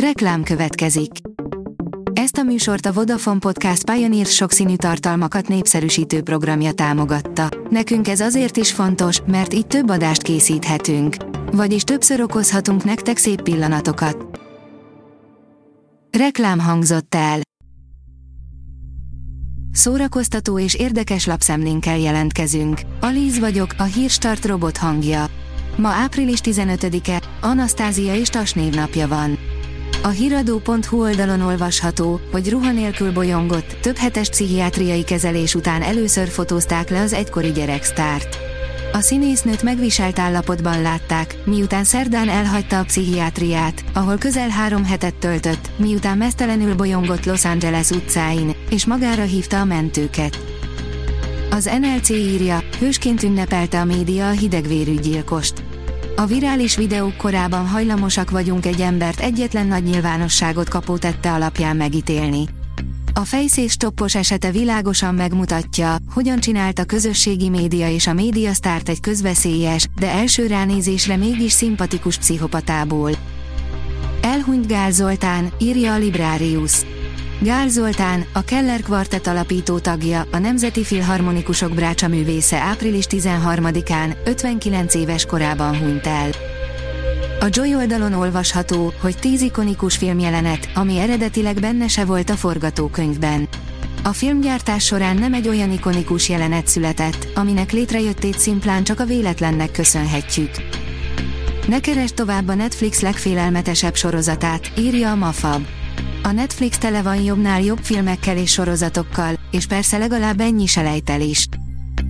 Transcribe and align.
Reklám 0.00 0.42
következik. 0.42 1.10
Ezt 2.12 2.36
a 2.36 2.42
műsort 2.42 2.86
a 2.86 2.92
Vodafone 2.92 3.38
Podcast 3.38 3.90
Pioneer 3.90 4.26
sokszínű 4.26 4.76
tartalmakat 4.76 5.48
népszerűsítő 5.48 6.22
programja 6.22 6.72
támogatta. 6.72 7.48
Nekünk 7.70 8.08
ez 8.08 8.20
azért 8.20 8.56
is 8.56 8.72
fontos, 8.72 9.20
mert 9.26 9.54
így 9.54 9.66
több 9.66 9.90
adást 9.90 10.22
készíthetünk. 10.22 11.16
Vagyis 11.52 11.82
többször 11.82 12.20
okozhatunk 12.20 12.84
nektek 12.84 13.16
szép 13.16 13.42
pillanatokat. 13.42 14.40
Reklám 16.18 16.58
hangzott 16.58 17.14
el. 17.14 17.40
Szórakoztató 19.72 20.58
és 20.58 20.74
érdekes 20.74 21.26
lapszemlénkkel 21.26 21.98
jelentkezünk. 21.98 22.80
Alíz 23.00 23.38
vagyok, 23.38 23.74
a 23.78 23.82
hírstart 23.82 24.44
robot 24.44 24.76
hangja. 24.76 25.26
Ma 25.76 25.88
április 25.88 26.38
15-e, 26.42 27.22
Anasztázia 27.40 28.14
és 28.14 28.28
Tas 28.28 28.52
névnapja 28.52 29.08
van. 29.08 29.35
A 30.06 30.08
hiradó.hu 30.08 31.00
oldalon 31.00 31.40
olvasható, 31.40 32.20
hogy 32.32 32.50
ruha 32.50 32.72
nélkül 32.72 33.12
bolyongott, 33.12 33.76
több 33.80 33.96
hetes 33.96 34.28
pszichiátriai 34.28 35.04
kezelés 35.04 35.54
után 35.54 35.82
először 35.82 36.28
fotózták 36.28 36.90
le 36.90 37.00
az 37.00 37.12
egykori 37.12 37.52
gyereksztárt. 37.52 38.38
A 38.92 39.00
színésznőt 39.00 39.62
megviselt 39.62 40.18
állapotban 40.18 40.82
látták, 40.82 41.36
miután 41.44 41.84
szerdán 41.84 42.28
elhagyta 42.28 42.78
a 42.78 42.84
pszichiátriát, 42.84 43.84
ahol 43.92 44.18
közel 44.18 44.48
három 44.48 44.84
hetet 44.84 45.14
töltött, 45.14 45.70
miután 45.76 46.18
mesztelenül 46.18 46.74
bolyongott 46.74 47.24
Los 47.24 47.44
Angeles 47.44 47.90
utcáin, 47.90 48.54
és 48.70 48.86
magára 48.86 49.22
hívta 49.22 49.60
a 49.60 49.64
mentőket. 49.64 50.38
Az 51.50 51.70
NLC 51.80 52.08
írja, 52.08 52.62
hősként 52.78 53.22
ünnepelte 53.22 53.80
a 53.80 53.84
média 53.84 54.28
a 54.28 54.32
hidegvérű 54.32 54.94
gyilkost. 54.94 55.65
A 56.18 56.26
virális 56.26 56.76
videók 56.76 57.16
korában 57.16 57.66
hajlamosak 57.66 58.30
vagyunk 58.30 58.66
egy 58.66 58.80
embert 58.80 59.20
egyetlen 59.20 59.66
nagy 59.66 59.82
nyilvánosságot 59.82 60.68
kapó 60.68 60.96
tette 60.96 61.32
alapján 61.32 61.76
megítélni. 61.76 62.44
A 63.14 63.20
fejszés 63.20 63.76
toppos 63.76 64.14
esete 64.14 64.50
világosan 64.50 65.14
megmutatja, 65.14 65.96
hogyan 66.14 66.40
csinálta 66.40 66.84
közösségi 66.84 67.48
média 67.48 67.90
és 67.90 68.06
a 68.06 68.12
médiasztárt 68.12 68.88
egy 68.88 69.00
közveszélyes, 69.00 69.86
de 69.98 70.10
első 70.10 70.46
ránézésre 70.46 71.16
mégis 71.16 71.52
szimpatikus 71.52 72.18
pszichopatából. 72.18 73.10
Elhunyt 74.22 74.66
Gál 74.66 74.90
Zoltán, 74.90 75.52
írja 75.58 75.92
a 75.92 75.98
Librarius. 75.98 76.84
Gál 77.40 77.68
Zoltán, 77.68 78.24
a 78.32 78.44
Keller 78.44 78.82
Quartet 78.82 79.26
alapító 79.26 79.78
tagja, 79.78 80.26
a 80.32 80.38
Nemzeti 80.38 80.84
Filharmonikusok 80.84 81.74
brácsa 81.74 82.08
művésze 82.08 82.58
április 82.58 83.04
13-án, 83.10 84.16
59 84.24 84.94
éves 84.94 85.24
korában 85.24 85.78
hunyt 85.78 86.06
el. 86.06 86.30
A 87.40 87.46
Joy 87.50 87.74
oldalon 87.74 88.12
olvasható, 88.12 88.92
hogy 89.00 89.16
10 89.18 89.40
ikonikus 89.40 89.96
filmjelenet, 89.96 90.68
ami 90.74 90.98
eredetileg 90.98 91.60
benne 91.60 91.88
se 91.88 92.04
volt 92.04 92.30
a 92.30 92.36
forgatókönyvben. 92.36 93.48
A 94.02 94.12
filmgyártás 94.12 94.84
során 94.84 95.16
nem 95.16 95.34
egy 95.34 95.48
olyan 95.48 95.72
ikonikus 95.72 96.28
jelenet 96.28 96.66
született, 96.66 97.28
aminek 97.34 97.72
létrejöttét 97.72 98.38
szimplán 98.38 98.84
csak 98.84 99.00
a 99.00 99.04
véletlennek 99.04 99.70
köszönhetjük. 99.70 100.50
Ne 101.68 101.80
keresd 101.80 102.14
tovább 102.14 102.48
a 102.48 102.54
Netflix 102.54 103.00
legfélelmetesebb 103.00 103.94
sorozatát, 103.94 104.72
írja 104.78 105.10
a 105.10 105.14
Mafab. 105.14 105.62
A 106.26 106.32
Netflix 106.32 106.78
tele 106.78 107.02
van 107.02 107.22
jobbnál 107.22 107.62
jobb 107.62 107.78
filmekkel 107.82 108.36
és 108.36 108.52
sorozatokkal, 108.52 109.34
és 109.50 109.66
persze 109.66 109.98
legalább 109.98 110.40
ennyi 110.40 110.66
selejtel 110.66 111.20
is. 111.20 111.46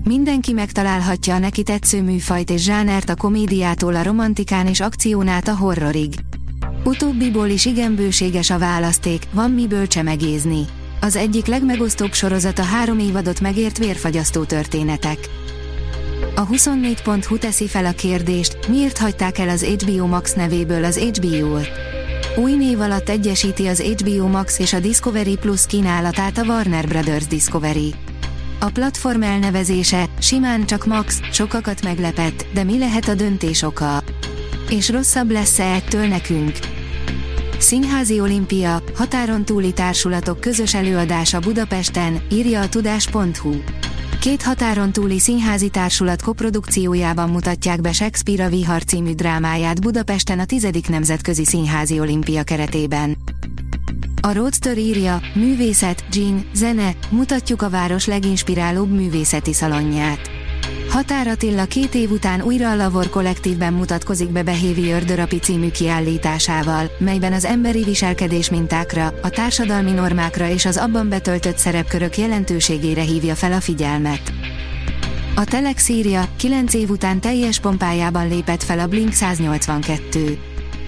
Mindenki 0.05 0.53
megtalálhatja 0.53 1.35
a 1.35 1.39
neki 1.39 1.63
tetsző 1.63 2.03
műfajt 2.03 2.51
és 2.51 2.63
zsánert 2.63 3.11
a 3.11 3.15
komédiától 3.15 3.95
a 3.95 4.03
romantikán 4.03 4.67
és 4.67 4.81
akción 4.81 5.29
a 5.29 5.57
horrorig. 5.59 6.15
Utóbbiból 6.85 7.47
is 7.47 7.65
igen 7.65 7.95
bőséges 7.95 8.51
a 8.51 8.59
választék, 8.59 9.27
van 9.33 9.51
miből 9.51 9.87
csemegézni. 9.87 10.65
Az 11.01 11.17
egyik 11.17 11.47
legmegosztóbb 11.47 12.13
sorozat 12.13 12.59
a 12.59 12.65
három 12.65 12.99
évadot 12.99 13.41
megért 13.41 13.79
vérfagyasztó 13.79 14.45
történetek. 14.45 15.19
A 16.35 16.47
24.hu 16.47 17.39
teszi 17.39 17.69
fel 17.69 17.87
a 17.87 17.93
kérdést, 17.93 18.69
miért 18.69 18.99
hagyták 18.99 19.39
el 19.39 19.49
az 19.49 19.63
HBO 19.63 20.07
Max 20.07 20.35
nevéből 20.35 20.85
az 20.85 20.99
HBO-t. 20.99 21.96
Új 22.39 22.53
név 22.53 22.81
alatt 22.81 23.09
egyesíti 23.09 23.67
az 23.67 23.81
HBO 23.81 24.27
Max 24.27 24.59
és 24.59 24.73
a 24.73 24.81
Discovery 24.81 25.37
Plus 25.37 25.67
kínálatát 25.67 26.39
a 26.39 26.45
Warner 26.45 26.89
Brothers 26.89 27.27
Discovery. 27.27 27.95
A 28.61 28.71
platform 28.71 29.23
elnevezése, 29.23 30.05
simán 30.19 30.67
csak 30.67 30.87
Max, 30.87 31.21
sokakat 31.33 31.83
meglepett, 31.83 32.47
de 32.55 32.65
mi 32.65 32.79
lehet 32.79 33.09
a 33.09 33.15
döntés 33.15 33.63
oka? 33.63 34.03
És 34.71 34.91
rosszabb 34.91 35.31
lesz-e 35.31 35.65
ettől 35.65 36.07
nekünk? 36.07 36.59
Színházi 37.59 38.21
olimpia, 38.21 38.83
határon 38.95 39.45
túli 39.45 39.73
társulatok 39.73 40.41
közös 40.41 40.75
előadása 40.75 41.41
Budapesten, 41.41 42.21
írja 42.31 42.61
a 42.61 42.69
tudás.hu. 42.69 43.55
Két 44.27 44.43
határon 44.43 44.93
túli 44.93 45.19
színházi 45.19 45.69
társulat 45.69 46.23
koprodukciójában 46.23 47.31
mutatják 47.31 47.81
be 47.81 47.93
Shakespeare 47.93 48.45
a 48.45 48.49
Vihar 48.49 48.85
című 48.85 49.13
drámáját 49.13 49.81
Budapesten 49.81 50.39
a 50.39 50.45
10. 50.45 50.69
Nemzetközi 50.89 51.45
Színházi 51.45 52.01
Olimpia 52.01 52.43
keretében. 52.43 53.17
A 54.21 54.33
Roadster 54.33 54.79
írja, 54.79 55.21
művészet, 55.35 56.05
gin, 56.11 56.47
zene, 56.55 56.95
mutatjuk 57.11 57.63
a 57.63 57.71
város 57.71 58.07
leginspirálóbb 58.07 58.91
művészeti 58.91 59.53
szalonját. 59.53 60.36
Határ 60.97 61.27
Attila 61.27 61.65
két 61.65 61.95
év 61.95 62.11
után 62.11 62.43
újra 62.43 62.71
a 62.71 62.77
Lavor 62.77 63.09
kollektívben 63.09 63.73
mutatkozik 63.73 64.29
be 64.29 64.43
Behavior 64.43 65.03
Therapy 65.03 65.39
című 65.39 65.71
kiállításával, 65.71 66.91
melyben 66.99 67.33
az 67.33 67.45
emberi 67.45 67.83
viselkedés 67.83 68.51
mintákra, 68.51 69.13
a 69.23 69.31
társadalmi 69.31 69.91
normákra 69.91 70.49
és 70.49 70.65
az 70.65 70.77
abban 70.77 71.09
betöltött 71.09 71.57
szerepkörök 71.57 72.19
jelentőségére 72.19 73.01
hívja 73.01 73.35
fel 73.35 73.53
a 73.53 73.61
figyelmet. 73.61 74.33
A 75.35 75.45
Telex 75.45 75.89
írja, 75.89 76.29
9 76.37 76.75
év 76.75 76.91
után 76.91 77.21
teljes 77.21 77.61
pompájában 77.61 78.29
lépett 78.29 78.63
fel 78.63 78.79
a 78.79 78.87
Blink 78.87 79.13
182. 79.13 80.39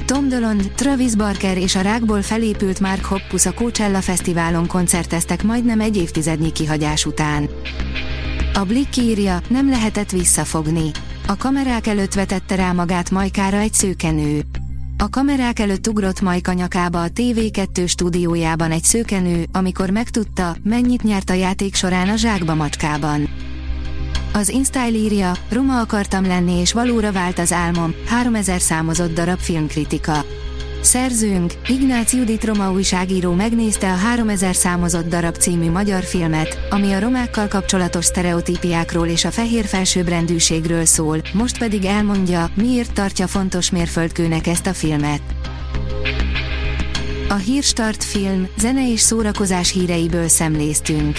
Tom 0.05 0.29
Dolond, 0.29 0.73
Travis 0.75 1.15
Barker 1.15 1.59
és 1.59 1.77
a 1.77 1.81
rákból 1.81 2.23
felépült 2.23 2.81
Mark 2.81 3.05
Hoppus 3.05 3.47
a 3.47 3.53
Coachella 3.53 4.01
Fesztiválon 4.01 4.67
koncerteztek 4.67 5.43
majdnem 5.43 5.81
egy 5.81 5.97
évtizednyi 5.97 6.53
kihagyás 6.53 7.07
után. 7.07 7.49
A 8.59 8.65
Blick 8.65 8.97
írja, 8.97 9.41
nem 9.49 9.69
lehetett 9.69 10.11
visszafogni. 10.11 10.91
A 11.27 11.37
kamerák 11.37 11.87
előtt 11.87 12.15
vetette 12.15 12.55
rá 12.55 12.73
magát 12.73 13.11
Majkára 13.11 13.57
egy 13.57 13.73
szőkenő. 13.73 14.43
A 14.97 15.09
kamerák 15.09 15.59
előtt 15.59 15.89
ugrott 15.89 16.21
Majka 16.21 16.53
nyakába 16.53 17.03
a 17.03 17.09
TV2 17.09 17.89
stúdiójában 17.89 18.71
egy 18.71 18.83
szőkenő, 18.83 19.45
amikor 19.53 19.91
megtudta, 19.91 20.57
mennyit 20.63 21.03
nyert 21.03 21.31
a 21.31 21.33
játék 21.33 21.75
során 21.75 22.09
a 22.09 22.17
zsákba 22.17 22.55
macskában. 22.55 23.29
Az 24.33 24.49
InStyle 24.49 24.89
írja, 24.89 25.33
Roma 25.49 25.81
akartam 25.81 26.27
lenni 26.27 26.53
és 26.53 26.73
valóra 26.73 27.13
vált 27.13 27.39
az 27.39 27.53
álmom, 27.53 27.95
3000 28.07 28.61
számozott 28.61 29.15
darab 29.15 29.39
filmkritika. 29.39 30.25
Szerzőnk, 30.81 31.53
Ignác 31.67 32.13
Judit 32.13 32.45
Roma 32.45 32.73
újságíró 32.73 33.33
megnézte 33.33 33.93
a 33.93 33.97
3000 33.97 34.55
számozott 34.55 35.09
darab 35.09 35.37
című 35.37 35.71
magyar 35.71 36.03
filmet, 36.03 36.59
ami 36.71 36.93
a 36.93 37.01
romákkal 37.01 37.49
kapcsolatos 37.49 38.05
sztereotípiákról 38.05 39.07
és 39.07 39.25
a 39.25 39.31
fehér 39.31 39.65
felsőbbrendűségről 39.65 40.85
szól, 40.85 41.19
most 41.33 41.59
pedig 41.59 41.85
elmondja, 41.85 42.51
miért 42.55 42.93
tartja 42.93 43.27
fontos 43.27 43.71
mérföldkőnek 43.71 44.47
ezt 44.47 44.67
a 44.67 44.73
filmet. 44.73 45.23
A 47.29 47.35
Hírstart 47.35 48.05
film, 48.05 48.49
zene 48.59 48.93
és 48.93 49.01
szórakozás 49.01 49.73
híreiből 49.73 50.29
szemléztünk. 50.29 51.19